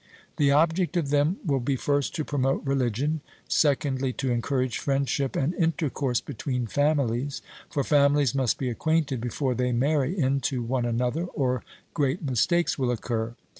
The 0.37 0.49
object 0.49 0.97
of 0.97 1.11
them 1.11 1.37
will 1.45 1.59
be 1.59 1.75
first 1.75 2.15
to 2.15 2.25
promote 2.25 2.65
religion, 2.65 3.21
secondly 3.47 4.11
to 4.13 4.31
encourage 4.31 4.79
friendship 4.79 5.35
and 5.35 5.53
intercourse 5.53 6.19
between 6.19 6.65
families; 6.65 7.43
for 7.69 7.83
families 7.83 8.33
must 8.33 8.57
be 8.57 8.69
acquainted 8.71 9.21
before 9.21 9.53
they 9.53 9.71
marry 9.73 10.17
into 10.17 10.63
one 10.63 10.85
another, 10.87 11.25
or 11.25 11.63
great 11.93 12.23
mistakes 12.23 12.79
will 12.79 12.89
occur. 12.89 13.35